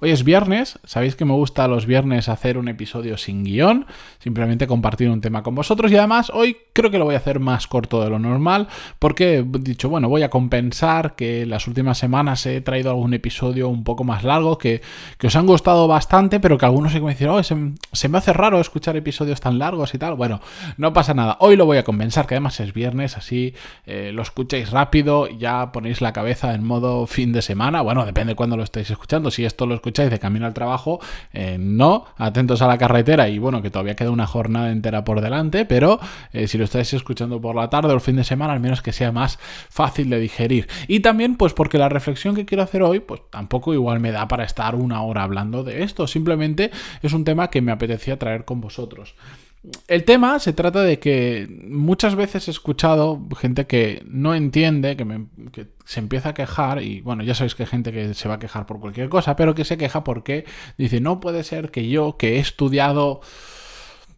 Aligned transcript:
Hoy 0.00 0.10
es 0.10 0.24
viernes, 0.24 0.78
sabéis 0.84 1.16
que 1.16 1.24
me 1.24 1.32
gusta 1.32 1.68
los 1.68 1.86
viernes 1.86 2.28
hacer 2.28 2.58
un 2.58 2.68
episodio 2.68 3.16
sin 3.16 3.44
guion, 3.44 3.86
simplemente 4.18 4.66
compartir 4.66 5.08
un 5.08 5.22
tema 5.22 5.42
con 5.42 5.54
vosotros 5.54 5.90
y 5.90 5.96
además 5.96 6.30
hoy 6.34 6.58
creo 6.74 6.90
que 6.90 6.98
lo 6.98 7.06
voy 7.06 7.14
a 7.14 7.18
hacer 7.18 7.40
más 7.40 7.66
corto 7.66 8.02
de 8.02 8.10
lo 8.10 8.18
normal 8.18 8.68
porque 8.98 9.38
he 9.38 9.44
dicho, 9.60 9.88
bueno, 9.88 10.10
voy 10.10 10.22
a 10.22 10.28
compensar 10.28 11.14
que 11.16 11.46
las 11.46 11.66
últimas 11.66 11.96
semanas 11.96 12.44
he 12.44 12.60
traído 12.60 12.90
algún 12.90 13.14
episodio 13.14 13.70
un 13.70 13.84
poco 13.84 14.04
más 14.04 14.22
largo 14.22 14.58
que, 14.58 14.82
os 15.24 15.34
han 15.34 15.46
gustado 15.46 15.88
bastante, 15.88 16.40
pero 16.40 16.58
que 16.58 16.66
algunos 16.66 16.92
se 16.92 17.00
me 17.00 17.16
oh, 17.28 17.42
se, 17.42 18.08
me 18.08 18.18
hace 18.18 18.32
raro 18.32 18.60
escuchar 18.60 18.96
episodios 18.96 19.40
tan 19.40 19.58
largos 19.58 19.94
y 19.94 19.98
tal. 19.98 20.14
Bueno, 20.14 20.40
no 20.76 20.92
pasa 20.92 21.14
nada, 21.14 21.36
hoy 21.40 21.56
lo 21.56 21.66
voy 21.66 21.78
a 21.78 21.84
compensar, 21.84 22.26
que 22.26 22.34
además 22.34 22.60
es 22.60 22.72
viernes, 22.72 23.16
así 23.16 23.54
eh, 23.86 24.10
lo 24.12 24.22
escucháis 24.22 24.70
rápido, 24.70 25.26
ya 25.26 25.72
ponéis 25.72 26.00
la 26.00 26.12
cabeza 26.12 26.54
en 26.54 26.64
modo 26.64 27.06
fin 27.06 27.32
de 27.32 27.42
semana, 27.42 27.80
bueno, 27.80 28.04
depende 28.04 28.32
de 28.32 28.36
cuándo 28.36 28.56
lo 28.56 28.62
estéis 28.62 28.90
escuchando, 28.90 29.30
si 29.30 29.44
esto 29.44 29.66
lo 29.66 29.74
escucháis 29.86 30.10
de 30.10 30.18
camino 30.18 30.46
al 30.46 30.54
trabajo, 30.54 30.98
eh, 31.32 31.58
no, 31.60 32.06
atentos 32.16 32.60
a 32.60 32.66
la 32.66 32.76
carretera 32.76 33.28
y 33.28 33.38
bueno, 33.38 33.62
que 33.62 33.70
todavía 33.70 33.94
queda 33.94 34.10
una 34.10 34.26
jornada 34.26 34.72
entera 34.72 35.04
por 35.04 35.20
delante, 35.20 35.64
pero 35.64 36.00
eh, 36.32 36.48
si 36.48 36.58
lo 36.58 36.64
estáis 36.64 36.92
escuchando 36.92 37.40
por 37.40 37.54
la 37.54 37.70
tarde 37.70 37.90
o 37.90 37.94
el 37.94 38.00
fin 38.00 38.16
de 38.16 38.24
semana, 38.24 38.52
al 38.52 38.60
menos 38.60 38.82
que 38.82 38.92
sea 38.92 39.12
más 39.12 39.38
fácil 39.70 40.10
de 40.10 40.18
digerir. 40.18 40.66
Y 40.88 41.00
también 41.00 41.36
pues 41.36 41.52
porque 41.52 41.78
la 41.78 41.88
reflexión 41.88 42.34
que 42.34 42.44
quiero 42.44 42.64
hacer 42.64 42.82
hoy, 42.82 42.98
pues 42.98 43.20
tampoco 43.30 43.74
igual 43.74 44.00
me 44.00 44.10
da 44.10 44.26
para 44.26 44.42
estar 44.42 44.74
una 44.74 45.02
hora 45.02 45.22
hablando 45.22 45.62
de 45.62 45.84
esto, 45.84 46.08
simplemente 46.08 46.72
es 47.02 47.12
un 47.12 47.22
tema 47.22 47.48
que 47.48 47.62
me 47.62 47.70
apetecía 47.70 48.18
traer 48.18 48.44
con 48.44 48.60
vosotros. 48.60 49.14
El 49.88 50.04
tema 50.04 50.38
se 50.38 50.52
trata 50.52 50.82
de 50.82 50.98
que 50.98 51.48
muchas 51.68 52.14
veces 52.14 52.48
he 52.48 52.50
escuchado 52.50 53.20
gente 53.36 53.66
que 53.66 54.02
no 54.06 54.34
entiende, 54.34 54.96
que, 54.96 55.66
se 55.84 56.00
empieza 56.00 56.30
a 56.30 56.34
quejar, 56.34 56.82
y 56.82 57.00
bueno, 57.00 57.22
ya 57.22 57.34
sabéis 57.34 57.54
que 57.54 57.62
hay 57.64 57.68
gente 57.68 57.92
que 57.92 58.14
se 58.14 58.28
va 58.28 58.34
a 58.34 58.38
quejar 58.38 58.66
por 58.66 58.80
cualquier 58.80 59.08
cosa, 59.08 59.36
pero 59.36 59.54
que 59.54 59.64
se 59.64 59.76
queja 59.76 60.04
porque 60.04 60.44
dice, 60.78 61.00
no 61.00 61.20
puede 61.20 61.44
ser 61.44 61.70
que 61.70 61.88
yo, 61.88 62.16
que 62.16 62.36
he 62.36 62.38
estudiado 62.38 63.20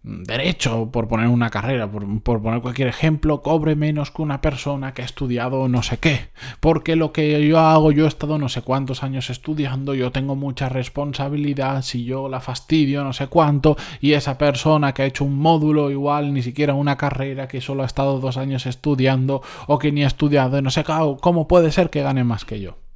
derecho, 0.09 0.91
por 0.91 1.07
poner 1.07 1.29
una 1.29 1.51
carrera, 1.51 1.91
por, 1.91 2.43
poner 2.43 2.61
cualquier 2.61 2.89
ejemplo, 2.89 3.43
cobre 3.43 3.77
menos 3.77 4.11
que 4.11 4.23
una 4.23 4.41
persona 4.41 4.95
que 4.95 5.03
ha 5.03 5.05
estudiado 5.05 5.69
no 5.69 5.83
sé 5.83 5.99
qué. 5.99 6.29
Porque 6.61 6.97
lo 6.97 7.13
que 7.13 7.47
yo 7.47 7.59
hago, 7.59 7.93
yo 7.93 8.07
he 8.07 8.09
estado 8.09 8.39
no 8.39 8.49
sé 8.49 8.63
cuántos 8.63 9.03
años 9.03 9.29
estudiando, 9.31 9.95
yo 9.95 10.11
tengo 10.11 10.35
mucha 10.35 10.69
responsabilidad, 10.69 11.83
si 11.83 12.05
yo 12.05 12.29
la 12.29 12.41
fastidio 12.41 13.05
no 13.05 13.13
sé 13.13 13.27
cuánto, 13.27 13.77
y 14.01 14.13
esa 14.13 14.39
persona 14.39 14.95
que 14.95 15.03
ha 15.03 15.07
hecho 15.07 15.25
un 15.25 15.39
módulo 15.39 15.91
igual, 15.91 16.33
ni 16.33 16.43
siquiera 16.43 16.75
una 16.75 16.97
carrera, 16.97 17.49
que 17.49 17.61
solo 17.61 17.83
ha 17.83 17.87
estado 17.87 18.19
dos 18.19 18.37
años 18.39 18.67
estudiando, 18.67 19.43
o 19.67 19.79
que 19.79 19.93
ni 19.93 20.05
ha 20.05 20.07
estudiado, 20.07 20.63
no 20.63 20.71
sé 20.71 20.85
cómo 21.21 21.49
puede 21.49 21.71
ser 21.71 21.91
que 21.91 22.03
gane 22.03 22.25
más 22.25 22.45
que 22.45 22.61
yo. 22.61 22.88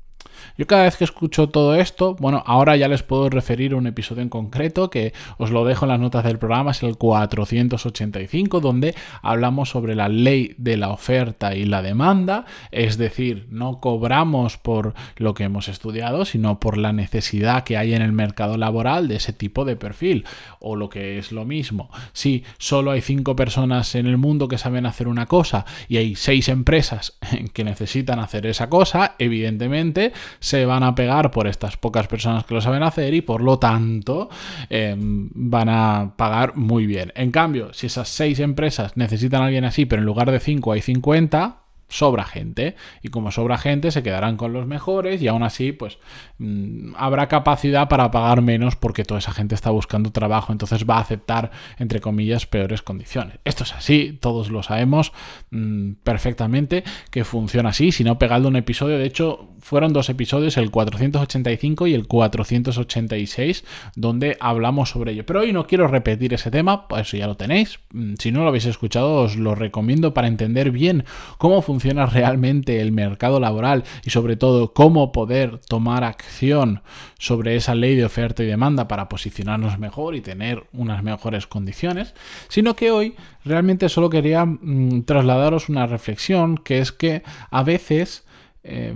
Yo 0.57 0.67
cada 0.67 0.85
vez 0.85 0.97
que 0.97 1.05
escucho 1.05 1.49
todo 1.49 1.75
esto, 1.75 2.17
bueno, 2.19 2.43
ahora 2.47 2.77
ya 2.77 2.89
les 2.89 3.03
puedo 3.03 3.29
referir 3.31 3.75
un 3.75 3.87
episodio 3.87 4.23
en 4.23 4.29
concreto 4.29 4.91
que 4.91 5.13
os 5.39 5.51
lo 5.51 5.65
dejo 5.65 5.85
en 5.85 5.91
las 5.91 6.01
notas 6.01 6.25
del 6.25 6.39
programa, 6.39 6.73
es 6.73 6.83
el 6.83 6.97
485, 6.97 8.61
donde 8.61 8.95
hablamos 9.23 9.71
sobre 9.71 9.95
la 9.95 10.09
ley 10.09 10.55
de 10.59 10.77
la 10.77 10.91
oferta 10.91 11.55
y 11.55 11.65
la 11.65 11.83
demanda, 11.83 12.45
es 12.71 12.99
decir, 12.99 13.47
no 13.51 13.81
cobramos 13.81 14.59
por 14.59 14.95
lo 15.17 15.35
que 15.35 15.45
hemos 15.45 15.69
estudiado, 15.69 16.25
sino 16.25 16.61
por 16.61 16.79
la 16.79 16.93
necesidad 16.93 17.65
que 17.65 17.77
hay 17.77 17.95
en 17.95 18.03
el 18.03 18.13
mercado 18.13 18.57
laboral 18.57 19.09
de 19.09 19.17
ese 19.17 19.33
tipo 19.33 19.65
de 19.65 19.77
perfil, 19.77 20.25
o 20.61 20.77
lo 20.77 20.89
que 20.89 21.19
es 21.19 21.33
lo 21.33 21.45
mismo, 21.45 21.91
si 22.13 22.45
solo 22.59 22.91
hay 22.91 23.01
cinco 23.01 23.37
personas 23.37 23.95
en 23.95 24.07
el 24.07 24.19
mundo 24.19 24.49
que 24.49 24.59
saben 24.59 24.87
hacer 24.87 25.09
una 25.09 25.27
cosa 25.27 25.65
y 25.89 25.97
hay 25.97 26.15
seis 26.15 26.49
empresas 26.49 27.19
que 27.53 27.65
necesitan 27.65 28.19
hacer 28.19 28.47
esa 28.47 28.69
cosa, 28.69 29.15
evidentemente 29.19 30.13
se 30.41 30.67
van 30.67 30.83
a 30.83 30.95
pegar 30.95 31.31
por 31.31 31.47
estas 31.47 31.77
pocas 31.77 32.07
personas 32.07 32.45
que 32.45 32.55
lo 32.55 32.61
saben 32.61 32.83
hacer 32.83 33.15
y 33.15 33.23
por 33.23 33.43
lo 33.43 33.59
tanto 33.59 34.29
em, 34.69 35.31
van 35.35 35.69
a 35.69 36.15
pagar 36.17 36.57
muy 36.57 36.87
bien. 36.87 37.13
En 37.15 37.31
cambio, 37.31 37.73
si 37.73 37.87
esas 37.87 38.09
seis 38.09 38.41
empresas 38.41 38.97
necesitan 38.97 39.43
a 39.43 39.47
alguien 39.47 39.65
así, 39.65 39.87
pero 39.87 40.01
en 40.01 40.07
lugar 40.07 40.31
de 40.31 40.41
cinco 40.41 40.73
hay 40.73 40.81
50, 40.81 41.62
sobra 41.93 42.25
gente. 42.25 42.75
Y 43.03 43.09
como 43.09 43.31
sobra 43.31 43.59
gente 43.59 43.91
se 43.91 44.03
quedarán 44.03 44.37
con 44.37 44.53
los 44.53 44.67
mejores 44.67 45.21
y 45.23 45.29
aún 45.29 45.43
así 45.43 45.73
pues 45.73 45.99
mm, 46.39 46.95
habrá 46.97 47.29
capacidad 47.29 47.89
para 47.89 48.11
pagar 48.11 48.43
menos 48.43 48.77
porque 48.77 49.05
toda 49.05 49.19
esa 49.19 49.33
gente 49.33 49.55
está 49.55 49.71
buscando 49.71 50.11
trabajo. 50.11 50.53
Entonces 50.53 50.85
va 50.89 50.97
a 50.97 51.01
aceptar 51.01 51.51
entre 51.79 52.01
comillas 52.01 52.47
peores 52.47 52.83
condiciones. 52.83 53.39
Esto 53.45 53.65
es 53.65 53.75
así 53.75 54.19
todos 54.21 54.51
lo 54.51 54.63
sabemos 54.63 55.13
mm, 55.51 55.93
perfectamente 56.03 56.83
que 57.11 57.25
funciona 57.25 57.71
así. 57.71 57.93
Si 57.93 58.05
no 58.05 58.19
pegadle 58.19 58.49
un 58.49 58.57
episodio. 58.57 58.99
De 58.99 59.05
hecho 59.05 59.51
fueron 59.61 59.93
dos 59.93 60.09
episodios 60.09 60.57
el 60.57 60.71
485 60.71 61.87
y 61.87 61.95
el 61.95 62.07
486 62.07 63.65
donde 63.95 64.37
hablamos 64.41 64.91
sobre 64.91 65.13
ello. 65.13 65.27
Pero 65.27 65.41
hoy 65.41 65.53
no 65.53 65.67
quiero 65.67 65.87
repetir 65.87 66.33
ese 66.35 66.51
tema 66.51 66.89
pues 66.89 67.13
ya 67.13 67.27
lo 67.27 67.37
tenéis. 67.37 67.81
Mm, 67.93 68.15
si 68.19 68.33
no 68.33 68.43
lo 68.43 68.49
habéis 68.49 68.67
escuchado 68.67 69.17
os 69.17 69.37
lo 69.37 69.55
recomiendo 69.55 70.15
para 70.15 70.29
entender 70.29 70.71
bien 70.71 71.05
cómo 71.39 71.61
funciona 71.61 71.82
realmente 71.83 72.81
el 72.81 72.93
mercado 72.93 73.41
laboral 73.41 73.85
y 74.05 74.11
sobre 74.11 74.37
todo 74.37 74.73
cómo 74.73 75.13
poder 75.13 75.59
tomar 75.59 76.05
acción 76.05 76.83
sobre 77.19 77.57
esa 77.57 77.75
ley 77.75 77.97
de 77.97 78.05
oferta 78.05 78.43
y 78.43 78.47
demanda 78.47 78.89
para 78.89 79.09
posicionarnos 79.09 79.79
mejor 79.79 80.15
y 80.15 80.21
tener 80.21 80.65
unas 80.73 81.03
mejores 81.03 81.47
condiciones, 81.47 82.15
sino 82.49 82.77
que 82.77 82.91
hoy 82.91 83.15
realmente 83.45 83.89
solo 83.89 84.11
quería 84.11 84.45
mm, 84.45 85.03
trasladaros 85.05 85.69
una 85.69 85.87
reflexión 85.87 86.59
que 86.59 86.79
es 86.79 86.93
que 86.93 87.23
a 87.51 87.63
veces 87.63 88.25
eh, 88.65 88.95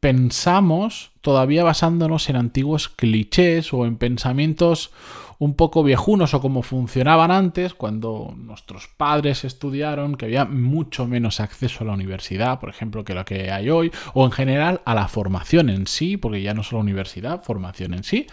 pensamos 0.00 1.10
todavía 1.20 1.64
basándonos 1.64 2.28
en 2.28 2.36
antiguos 2.36 2.88
clichés 2.88 3.72
o 3.72 3.86
en 3.86 3.96
pensamientos 3.96 4.92
un 5.38 5.54
poco 5.54 5.82
viejunos 5.82 6.34
o 6.34 6.40
como 6.40 6.62
funcionaban 6.62 7.30
antes, 7.30 7.74
cuando 7.74 8.34
nuestros 8.36 8.88
padres 8.88 9.44
estudiaron, 9.44 10.16
que 10.16 10.26
había 10.26 10.44
mucho 10.44 11.06
menos 11.06 11.40
acceso 11.40 11.84
a 11.84 11.86
la 11.86 11.92
universidad, 11.92 12.60
por 12.60 12.68
ejemplo, 12.68 13.04
que 13.04 13.14
lo 13.14 13.24
que 13.24 13.50
hay 13.50 13.70
hoy, 13.70 13.90
o 14.14 14.24
en 14.24 14.32
general 14.32 14.80
a 14.84 14.94
la 14.94 15.08
formación 15.08 15.68
en 15.68 15.86
sí, 15.86 16.16
porque 16.16 16.42
ya 16.42 16.54
no 16.54 16.62
solo 16.62 16.80
universidad, 16.80 17.42
formación 17.42 17.94
en 17.94 18.04
sí. 18.04 18.26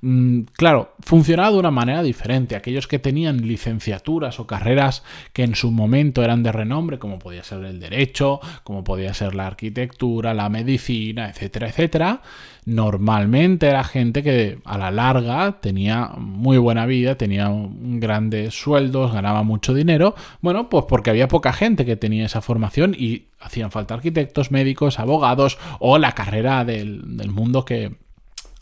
Mm, 0.00 0.42
claro, 0.56 0.94
funcionaba 1.00 1.50
de 1.50 1.58
una 1.58 1.70
manera 1.70 2.02
diferente. 2.02 2.56
Aquellos 2.56 2.86
que 2.86 2.98
tenían 2.98 3.46
licenciaturas 3.46 4.38
o 4.40 4.46
carreras 4.46 5.02
que 5.32 5.42
en 5.42 5.54
su 5.54 5.70
momento 5.70 6.22
eran 6.22 6.42
de 6.42 6.52
renombre, 6.52 6.98
como 6.98 7.18
podía 7.18 7.42
ser 7.42 7.64
el 7.64 7.80
derecho, 7.80 8.40
como 8.62 8.84
podía 8.84 9.14
ser 9.14 9.34
la 9.34 9.46
arquitectura, 9.46 10.34
la 10.34 10.48
medicina, 10.48 11.28
etcétera, 11.28 11.68
etcétera, 11.68 12.22
normalmente 12.66 13.68
era 13.68 13.84
gente 13.84 14.22
que 14.22 14.58
a 14.64 14.78
la 14.78 14.90
larga 14.90 15.60
tenía 15.60 16.10
muy 16.16 16.56
buena 16.56 16.86
vida, 16.86 17.16
tenía 17.16 17.50
grandes 17.50 18.54
sueldos, 18.54 19.12
ganaba 19.12 19.42
mucho 19.42 19.74
dinero, 19.74 20.14
bueno, 20.40 20.68
pues 20.68 20.86
porque 20.88 21.10
había 21.10 21.28
poca 21.28 21.52
gente 21.52 21.84
que 21.84 21.96
tenía 21.96 22.26
esa 22.26 22.40
formación 22.40 22.94
y 22.98 23.26
hacían 23.40 23.70
falta 23.70 23.94
arquitectos, 23.94 24.50
médicos, 24.50 24.98
abogados 24.98 25.58
o 25.78 25.98
la 25.98 26.12
carrera 26.12 26.64
del, 26.64 27.02
mundo 27.30 27.64
que... 27.64 27.96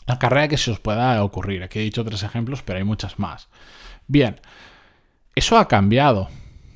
La 0.05 0.19
carrera 0.19 0.49
que 0.49 0.57
se 0.57 0.69
os 0.69 0.81
pueda 0.81 1.23
ocurrir. 1.23 1.63
Aquí 1.63 1.79
he 1.79 1.83
dicho 1.83 2.03
tres 2.03 2.23
ejemplos, 2.23 2.61
pero 2.61 2.77
hay 2.77 2.83
muchas 2.83 3.19
más. 3.19 3.47
Bien, 4.05 4.41
eso 5.33 5.57
ha 5.57 5.69
cambiado 5.69 6.27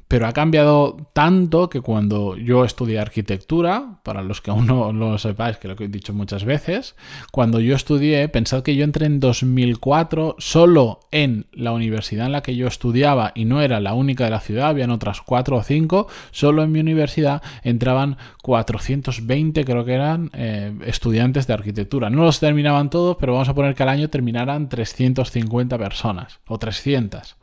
pero 0.08 0.28
ha 0.28 0.34
cambiado 0.34 0.98
tanto 1.14 1.70
que 1.70 1.82
cuando 1.82 2.38
yo 2.38 2.64
estudié 2.64 3.00
arquitectura, 3.00 4.00
para 4.04 4.22
los 4.22 4.42
que 4.42 4.52
aún 4.52 4.68
no, 4.68 4.94
lo 4.94 5.18
sepáis, 5.18 5.58
que 5.58 5.68
lo 5.68 5.76
que 5.76 5.86
he 5.86 5.90
dicho 5.90 6.14
muchas 6.14 6.46
veces, 6.46 6.96
cuando 7.32 7.60
yo 7.60 7.76
estudié, 7.76 8.30
pensad 8.30 8.64
que 8.64 8.76
yo 8.76 8.84
entré 8.84 9.06
en 9.06 9.20
2004 9.20 10.36
solo 10.38 11.02
en 11.12 11.48
la 11.52 11.74
universidad 11.74 12.28
en 12.28 12.32
la 12.32 12.42
que 12.42 12.56
yo 12.56 12.68
estudiaba 12.68 13.32
y 13.36 13.46
no 13.46 13.62
era 13.62 13.80
la 13.80 13.94
única 13.94 14.24
de 14.24 14.30
la 14.30 14.40
ciudad, 14.40 14.70
habían 14.70 14.92
otras 14.92 15.22
cuatro 15.22 15.58
o 15.58 15.64
cinco, 15.64 16.08
solo 16.32 16.64
en 16.64 16.72
mi 16.72 16.80
universidad 16.80 17.42
entraban 17.64 18.18
420 18.44 19.66
creo 19.66 19.84
que 19.84 19.94
eran 19.94 20.32
eh, 20.34 20.74
estudiantes 20.86 21.48
de 21.48 21.54
arquitectura. 21.54 22.10
No 22.10 22.24
los 22.24 22.40
terminaban 22.40 22.90
todos, 22.90 23.18
pero 23.20 23.34
vamos 23.34 23.50
a 23.50 23.56
poner 23.56 23.76
que 23.76 23.84
al 23.84 23.90
año 23.90 24.10
terminaran 24.10 24.70
350 24.70 25.78
personas 25.78 26.40
o 26.48 26.58
300. 26.58 27.36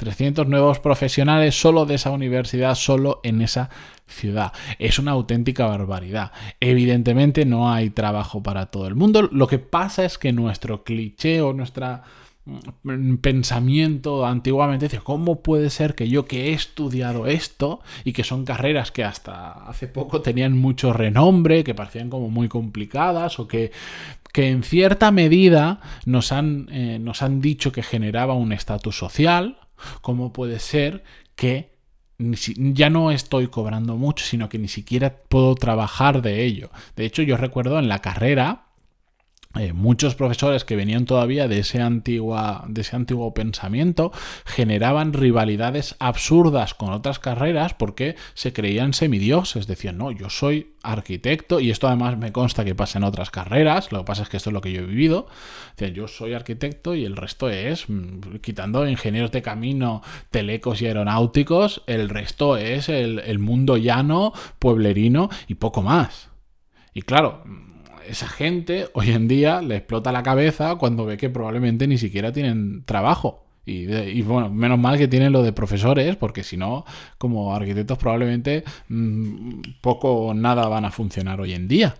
300 0.00 0.48
nuevos 0.48 0.78
profesionales 0.78 1.60
solo 1.60 1.84
de 1.84 1.96
esa 1.96 2.10
universidad, 2.10 2.74
solo 2.74 3.20
en 3.22 3.42
esa 3.42 3.68
ciudad. 4.06 4.54
Es 4.78 4.98
una 4.98 5.10
auténtica 5.12 5.66
barbaridad. 5.66 6.32
Evidentemente 6.58 7.44
no 7.44 7.70
hay 7.70 7.90
trabajo 7.90 8.42
para 8.42 8.66
todo 8.66 8.86
el 8.86 8.94
mundo. 8.94 9.28
Lo 9.30 9.46
que 9.46 9.58
pasa 9.58 10.06
es 10.06 10.16
que 10.16 10.32
nuestro 10.32 10.84
cliché 10.84 11.42
o 11.42 11.52
nuestra 11.52 12.04
mm, 12.46 13.16
pensamiento 13.16 14.24
antiguamente 14.24 14.86
decía, 14.86 15.02
¿cómo 15.04 15.42
puede 15.42 15.68
ser 15.68 15.94
que 15.94 16.08
yo 16.08 16.24
que 16.24 16.46
he 16.46 16.52
estudiado 16.54 17.26
esto 17.26 17.80
y 18.02 18.14
que 18.14 18.24
son 18.24 18.46
carreras 18.46 18.92
que 18.92 19.04
hasta 19.04 19.52
hace 19.68 19.86
poco 19.86 20.22
tenían 20.22 20.56
mucho 20.56 20.94
renombre, 20.94 21.62
que 21.62 21.74
parecían 21.74 22.08
como 22.08 22.30
muy 22.30 22.48
complicadas 22.48 23.38
o 23.38 23.46
que, 23.46 23.70
que 24.32 24.48
en 24.48 24.62
cierta 24.62 25.10
medida 25.10 25.82
nos 26.06 26.32
han, 26.32 26.68
eh, 26.72 26.98
nos 26.98 27.20
han 27.20 27.42
dicho 27.42 27.70
que 27.70 27.82
generaba 27.82 28.32
un 28.32 28.52
estatus 28.52 28.96
social, 28.96 29.58
¿cómo 30.02 30.32
puede 30.32 30.58
ser 30.58 31.04
que 31.34 31.70
ya 32.18 32.90
no 32.90 33.10
estoy 33.10 33.48
cobrando 33.48 33.96
mucho, 33.96 34.24
sino 34.24 34.48
que 34.48 34.58
ni 34.58 34.68
siquiera 34.68 35.22
puedo 35.28 35.54
trabajar 35.54 36.20
de 36.22 36.44
ello. 36.44 36.70
De 36.96 37.06
hecho, 37.06 37.22
yo 37.22 37.36
recuerdo 37.36 37.78
en 37.78 37.88
la 37.88 38.00
carrera, 38.00 38.66
eh, 39.58 39.72
muchos 39.72 40.14
profesores 40.14 40.64
que 40.64 40.76
venían 40.76 41.06
todavía 41.06 41.48
de 41.48 41.58
ese, 41.58 41.82
antigua, 41.82 42.64
de 42.68 42.82
ese 42.82 42.94
antiguo 42.94 43.34
pensamiento 43.34 44.12
generaban 44.44 45.12
rivalidades 45.12 45.96
absurdas 45.98 46.74
con 46.74 46.92
otras 46.92 47.18
carreras 47.18 47.74
porque 47.74 48.14
se 48.34 48.52
creían 48.52 48.92
semidioses. 48.92 49.66
Decían, 49.66 49.98
no, 49.98 50.12
yo 50.12 50.30
soy 50.30 50.76
arquitecto 50.84 51.58
y 51.58 51.72
esto 51.72 51.88
además 51.88 52.16
me 52.16 52.30
consta 52.30 52.64
que 52.64 52.76
pasa 52.76 52.98
en 52.98 53.04
otras 53.04 53.32
carreras, 53.32 53.90
lo 53.90 53.98
que 53.98 54.04
pasa 54.04 54.22
es 54.22 54.28
que 54.28 54.36
esto 54.36 54.50
es 54.50 54.54
lo 54.54 54.60
que 54.60 54.70
yo 54.70 54.82
he 54.82 54.86
vivido. 54.86 55.26
Yo 55.94 56.06
soy 56.06 56.34
arquitecto 56.34 56.94
y 56.94 57.04
el 57.04 57.16
resto 57.16 57.50
es, 57.50 57.88
mm, 57.88 58.36
quitando 58.42 58.86
ingenieros 58.86 59.32
de 59.32 59.42
camino, 59.42 60.02
telecos 60.30 60.80
y 60.80 60.86
aeronáuticos, 60.86 61.82
el 61.88 62.08
resto 62.08 62.56
es 62.56 62.88
el, 62.88 63.18
el 63.18 63.40
mundo 63.40 63.76
llano, 63.78 64.32
pueblerino 64.60 65.28
y 65.48 65.54
poco 65.56 65.82
más. 65.82 66.30
Y 66.94 67.02
claro, 67.02 67.42
esa 68.06 68.28
gente 68.28 68.88
hoy 68.94 69.10
en 69.10 69.28
día 69.28 69.62
le 69.62 69.76
explota 69.76 70.12
la 70.12 70.22
cabeza 70.22 70.76
cuando 70.76 71.04
ve 71.04 71.16
que 71.16 71.30
probablemente 71.30 71.86
ni 71.86 71.98
siquiera 71.98 72.32
tienen 72.32 72.84
trabajo. 72.84 73.44
Y, 73.66 74.22
bueno, 74.22 74.50
menos 74.50 74.80
mal 74.80 74.98
que 74.98 75.06
tienen 75.06 75.32
lo 75.32 75.44
de 75.44 75.52
profesores, 75.52 76.16
porque 76.16 76.42
si 76.42 76.56
no, 76.56 76.84
como 77.18 77.54
arquitectos 77.54 77.98
probablemente 77.98 78.64
mm, 78.88 79.60
poco 79.80 80.12
o 80.12 80.34
nada 80.34 80.66
van 80.66 80.84
a 80.84 80.90
funcionar 80.90 81.40
hoy 81.40 81.52
en 81.52 81.68
día. 81.68 81.94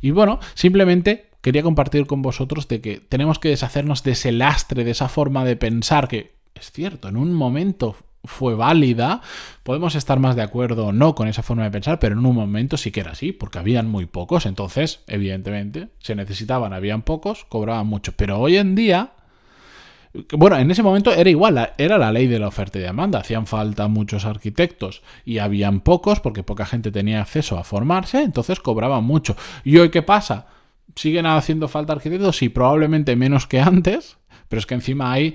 Y 0.00 0.12
bueno, 0.12 0.38
simplemente 0.54 1.30
quería 1.40 1.64
compartir 1.64 2.06
con 2.06 2.22
vosotros 2.22 2.68
de 2.68 2.80
que 2.80 3.00
tenemos 3.00 3.40
que 3.40 3.48
deshacernos 3.48 4.04
de 4.04 4.12
ese 4.12 4.30
lastre, 4.30 4.84
de 4.84 4.92
esa 4.92 5.08
forma 5.08 5.44
de 5.44 5.56
pensar 5.56 6.06
que 6.06 6.38
es 6.54 6.70
cierto, 6.70 7.08
en 7.08 7.16
un 7.16 7.32
momento 7.32 7.96
fue 8.24 8.54
válida. 8.54 9.20
Podemos 9.62 9.94
estar 9.94 10.18
más 10.18 10.36
de 10.36 10.42
acuerdo 10.42 10.86
o 10.86 10.92
no 10.92 11.14
con 11.14 11.28
esa 11.28 11.42
forma 11.42 11.64
de 11.64 11.70
pensar, 11.70 11.98
pero 11.98 12.18
en 12.18 12.24
un 12.24 12.34
momento 12.34 12.76
sí 12.76 12.90
que 12.90 13.00
era 13.00 13.12
así, 13.12 13.32
porque 13.32 13.58
habían 13.58 13.88
muy 13.88 14.06
pocos. 14.06 14.46
Entonces, 14.46 15.00
evidentemente, 15.06 15.88
se 16.00 16.14
necesitaban, 16.14 16.72
habían 16.72 17.02
pocos, 17.02 17.46
cobraban 17.48 17.86
mucho. 17.86 18.12
Pero 18.16 18.38
hoy 18.38 18.56
en 18.56 18.74
día, 18.74 19.12
bueno, 20.32 20.56
en 20.56 20.70
ese 20.70 20.82
momento 20.82 21.12
era 21.12 21.28
igual, 21.28 21.72
era 21.78 21.98
la 21.98 22.12
ley 22.12 22.26
de 22.26 22.38
la 22.38 22.48
oferta 22.48 22.78
y 22.78 22.82
demanda. 22.82 23.20
Hacían 23.20 23.46
falta 23.46 23.88
muchos 23.88 24.24
arquitectos 24.24 25.02
y 25.24 25.38
habían 25.38 25.80
pocos 25.80 26.20
porque 26.20 26.42
poca 26.42 26.66
gente 26.66 26.90
tenía 26.90 27.20
acceso 27.20 27.58
a 27.58 27.64
formarse, 27.64 28.22
entonces 28.22 28.60
cobraban 28.60 29.04
mucho. 29.04 29.36
¿Y 29.64 29.78
hoy 29.78 29.90
qué 29.90 30.02
pasa? 30.02 30.46
¿Siguen 30.94 31.26
haciendo 31.26 31.68
falta 31.68 31.92
arquitectos? 31.92 32.36
Sí, 32.36 32.48
probablemente 32.48 33.14
menos 33.16 33.46
que 33.46 33.60
antes, 33.60 34.17
pero 34.48 34.60
es 34.60 34.66
que 34.66 34.74
encima 34.74 35.12
hay 35.12 35.34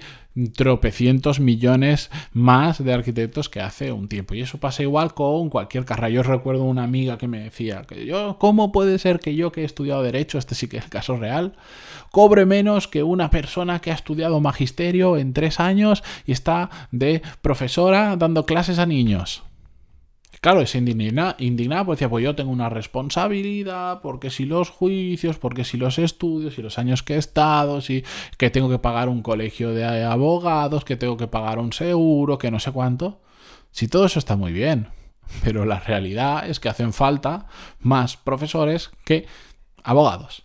tropecientos 0.56 1.39
millones 1.39 2.10
más 2.31 2.83
de 2.83 2.94
arquitectos 2.94 3.50
que 3.50 3.62
hace 3.62 3.92
un 3.92 4.07
tiempo. 4.07 4.33
Y 4.33 4.42
eso 4.42 4.57
pasa 4.57 4.81
igual 4.83 5.13
con 5.13 5.50
cualquier 5.50 5.86
carrera. 5.86 6.10
Yo 6.10 6.24
recuerdo 6.24 6.63
una 6.63 6.83
amiga 6.83 7.18
que 7.18 7.27
me 7.27 7.39
decía 7.39 7.83
que 7.88 8.06
yo, 8.06 8.38
¿cómo 8.39 8.71
puede 8.71 8.98
ser 9.00 9.19
que 9.19 9.36
yo 9.36 9.51
que 9.51 9.62
he 9.62 9.65
estudiado 9.65 10.04
Derecho, 10.04 10.38
este 10.38 10.56
sí 10.56 10.68
que 10.68 10.77
es 10.77 10.86
el 10.86 10.89
caso 10.89 11.18
real, 11.18 11.54
cobre 12.12 12.45
menos 12.45 12.88
que 12.88 13.04
una 13.04 13.30
persona 13.30 13.80
que 13.80 13.92
ha 13.92 13.95
estudiado 13.95 14.39
magisterio 14.39 15.18
en 15.18 15.33
tres 15.33 15.59
años 15.59 16.04
y 16.25 16.31
está 16.31 16.69
de 16.92 17.21
profesora 17.42 18.16
dando 18.18 18.45
clases 18.45 18.80
a 18.80 18.86
niños? 18.86 19.44
Claro, 20.44 20.60
es 20.60 20.75
indignada, 20.75 21.38
indignada 21.40 21.86
pues 21.86 22.00
decía, 22.00 22.10
pues 22.10 22.22
yo 22.22 22.36
tengo 22.36 22.51
una 22.51 22.68
responsabilidad, 22.68 24.01
porque 24.01 24.30
si 24.30 24.45
los 24.45 24.69
juicios, 24.69 25.38
porque 25.38 25.63
si 25.63 25.78
los 25.78 25.98
estudios, 25.98 26.57
y 26.57 26.62
los 26.62 26.78
años 26.78 27.01
que 27.01 27.13
he 27.13 27.18
estado, 27.18 27.80
si 27.80 28.04
que 28.38 28.50
tengo 28.50 28.69
que 28.69 28.78
pagar 28.78 29.07
un 29.07 29.22
colegio 29.22 29.74
de 29.74 30.04
abogados, 30.04 30.84
que 30.84 30.98
tengo 30.98 31.16
que 31.16 31.28
pagar 31.28 31.60
un 31.60 31.72
seguro, 31.72 32.38
que 32.38 32.51
no 32.51 32.60
sé 32.60 32.74
cuánto. 32.74 33.22
Si 33.72 33.88
todo 33.88 34.06
eso 34.06 34.19
está 34.19 34.36
muy 34.36 34.51
bien, 34.51 34.90
pero 35.45 35.63
la 35.63 35.80
realidad 35.80 36.50
es 36.50 36.60
que 36.60 36.68
hacen 36.68 36.92
falta 36.92 37.48
más 37.80 38.18
profesores 38.18 38.92
que 39.06 39.25
abogados. 39.81 40.44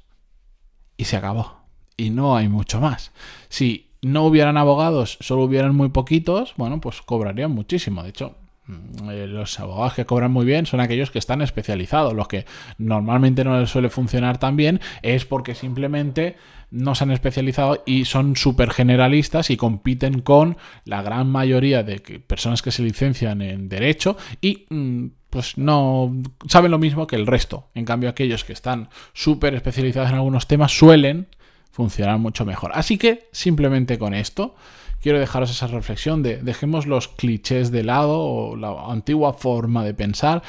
Y 0.97 1.07
se 1.07 1.17
acabó. 1.17 1.63
Y 1.97 2.11
no 2.11 2.37
hay 2.37 2.49
mucho 2.49 2.81
más. 2.81 3.11
Si 3.49 3.91
no 4.01 4.27
hubieran 4.27 4.59
abogados, 4.59 5.19
solo 5.19 5.43
hubieran 5.43 5.75
muy 5.75 5.89
poquitos, 5.89 6.55
bueno, 6.57 6.81
pues 6.81 7.03
cobrarían 7.03 7.51
muchísimo. 7.51 8.05
De 8.05 8.11
hecho, 8.11 8.37
los 8.69 9.59
abogados 9.61 9.95
que 9.95 10.05
cobran 10.05 10.31
muy 10.31 10.45
bien 10.45 10.67
son 10.67 10.81
aquellos 10.81 11.11
que 11.11 11.19
están 11.19 11.43
especializados. 11.43 12.15
Los 12.15 12.29
que 12.29 12.45
normalmente 12.77 13.45
no 13.45 13.59
les 13.59 13.71
suele 13.71 13.89
funcionar 13.89 14.39
tan 14.39 14.57
bien 14.57 14.81
es 15.03 15.25
porque 15.25 15.55
simplemente 15.55 16.37
no 16.71 16.95
se 16.95 17.05
han 17.05 17.11
especializado 17.11 17.83
y 17.87 18.05
son 18.05 18.37
súper 18.37 18.71
generalistas 18.71 19.51
y 19.51 19.57
compiten 19.57 20.21
con 20.21 20.59
la 20.85 21.03
gran 21.03 21.31
mayoría 21.31 21.83
de 21.83 22.01
personas 22.27 22.61
que 22.61 22.71
se 22.71 22.83
licencian 22.83 23.41
en 23.41 23.69
derecho 23.69 24.17
y 24.43 24.67
mm, 24.69 25.07
pues 25.31 25.57
no 25.59 26.15
saben 26.49 26.71
lo 26.71 26.79
mismo 26.79 27.07
que 27.07 27.17
el 27.17 27.27
resto. 27.27 27.69
En 27.75 27.85
cambio, 27.85 28.11
aquellos 28.11 28.45
que 28.45 28.53
están 28.53 28.89
súper 29.13 29.55
especializados 29.55 30.11
en 30.11 30.17
algunos 30.17 30.47
temas 30.47 30.77
suelen 30.77 31.29
funcionar 31.71 32.19
mucho 32.19 32.45
mejor. 32.45 32.73
Así 32.75 32.99
que 32.99 33.29
simplemente 33.33 33.99
con 33.99 34.15
esto 34.15 34.55
quiero 35.01 35.19
dejaros 35.19 35.51
esa 35.51 35.67
reflexión 35.67 36.23
de 36.23 36.37
dejemos 36.37 36.87
los 36.87 37.09
clichés 37.09 37.71
de 37.71 37.85
lado 37.85 38.21
o 38.21 38.57
la 38.57 38.91
antigua 38.91 39.33
forma 39.33 39.85
de 39.85 39.95
pensar 39.95 40.43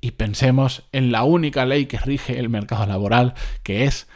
y 0.00 0.12
pensemos 0.12 0.84
en 0.92 1.12
la 1.12 1.24
única 1.24 1.66
ley 1.66 1.86
que 1.86 1.98
rige 1.98 2.38
el 2.38 2.48
mercado 2.48 2.86
laboral, 2.86 3.34
que 3.62 3.84
es 3.84 4.08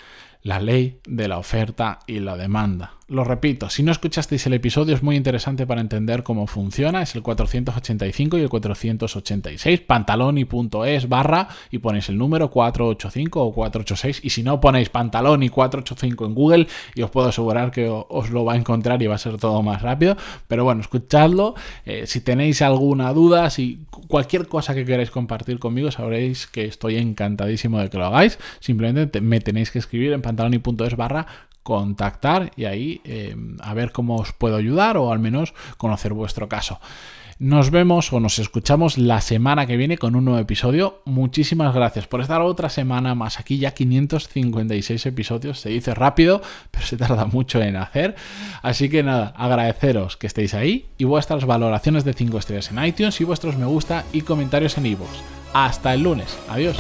la 0.43 0.61
ley 0.61 1.01
de 1.07 1.29
la 1.29 1.39
oferta 1.39 2.01
y 2.07 2.21
la 2.21 2.37
demanda. 2.37 2.95
Lo 3.07 3.23
repito, 3.23 3.69
si 3.69 3.83
no 3.83 3.93
escuchasteis 3.93 4.47
el 4.47 4.55
episodio 4.55 4.95
es 4.95 5.03
muy 5.03 5.17
interesante 5.17 5.67
para 5.67 5.83
entender 5.83 6.23
cómo 6.23 6.47
funciona, 6.47 7.03
es 7.03 7.15
el 7.15 7.21
485 7.21 8.39
y 8.39 8.41
el 8.41 8.49
486, 8.49 9.81
pantaloni.es 9.83 11.07
barra 11.11 11.49
y 11.71 11.81
ponéis 11.81 12.09
el 12.09 12.17
número 12.17 12.49
485 12.49 13.43
o 13.43 13.53
486 13.53 14.21
y 14.25 14.31
si 14.31 14.43
no 14.43 14.59
ponéis 14.59 14.89
pantaloni 14.89 15.51
485 15.51 16.25
en 16.25 16.35
Google 16.35 16.67
y 16.95 17.03
os 17.03 17.11
puedo 17.11 17.29
asegurar 17.29 17.71
que 17.73 17.91
os 17.91 18.31
lo 18.31 18.47
va 18.47 18.55
a 18.55 18.57
encontrar 18.57 19.03
y 19.03 19.07
va 19.07 19.17
a 19.17 19.19
ser 19.19 19.37
todo 19.37 19.61
más 19.63 19.83
rápido, 19.83 20.17
pero 20.49 20.65
bueno, 20.65 20.81
escuchadlo, 20.81 21.55
eh, 21.85 22.07
si 22.07 22.23
tenéis 22.23 22.63
alguna 22.63 23.13
duda, 23.13 23.51
si 23.51 23.85
cualquier 24.09 24.49
cosa 24.49 24.75
que 24.75 24.87
queráis 24.87 25.11
compartir 25.11 25.59
conmigo, 25.59 25.91
sabréis 25.91 26.47
que 26.47 26.65
estoy 26.65 26.97
encantadísimo 26.97 27.79
de 27.81 27.91
que 27.91 27.99
lo 27.99 28.07
hagáis, 28.07 28.39
simplemente 28.61 29.21
me 29.21 29.41
tenéis 29.41 29.71
que 29.71 29.79
escribir 29.79 30.15
en 30.15 30.23
pantaloni.es 30.23 30.97
barra 30.97 31.27
contactar 31.65 32.53
y 32.57 32.67
ahí 32.67 32.94
eh, 33.05 33.37
a 33.61 33.75
ver 33.75 33.93
cómo 33.93 34.17
os 34.17 34.33
puedo 34.33 34.57
ayudar 34.57 34.97
o 34.97 35.13
al 35.13 35.19
menos 35.19 35.55
conocer 35.77 36.13
vuestro 36.13 36.49
caso. 36.49 36.81
Nos 37.39 37.71
vemos 37.71 38.13
o 38.13 38.21
nos 38.21 38.39
escuchamos 38.39 38.97
la 38.97 39.21
semana 39.21 39.67
que 39.67 39.77
viene 39.77 39.99
con 39.99 40.15
un 40.15 40.25
nuevo 40.25 40.39
episodio. 40.39 41.03
Muchísimas 41.05 41.75
gracias 41.75 42.07
por 42.07 42.21
estar 42.21 42.41
otra 42.41 42.69
semana 42.69 43.17
más 43.17 43.41
aquí, 43.41 43.59
ya 43.59 43.73
556 43.73 45.07
episodios. 45.07 45.59
Se 45.59 45.69
dice 45.69 45.95
rápido, 45.95 46.43
pero 46.71 46.87
se 46.87 46.97
tarda 46.97 47.25
mucho 47.27 47.61
en 47.61 47.77
hacer. 47.77 48.15
Así 48.63 48.89
que 48.89 49.03
nada, 49.03 49.35
agradeceros 49.37 50.17
que 50.17 50.29
estéis 50.29 50.55
ahí 50.55 50.87
y 50.97 51.05
vuestras 51.05 51.45
valoraciones 51.45 52.05
de 52.05 52.13
5 52.13 52.39
estrellas 52.39 52.71
en 52.71 52.85
iTunes 52.85 53.21
y 53.21 53.25
vuestros 53.25 53.57
me 53.57 53.67
gusta 53.67 54.05
y 54.13 54.21
comentarios 54.21 54.79
en 54.79 54.87
iVoox. 54.87 55.11
Hasta 55.53 55.95
el 55.95 56.03
lunes. 56.03 56.39
Adiós. 56.49 56.77